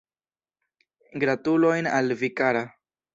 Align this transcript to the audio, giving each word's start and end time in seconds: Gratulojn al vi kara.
Gratulojn 1.25 1.91
al 1.99 2.13
vi 2.23 2.31
kara. 2.41 2.65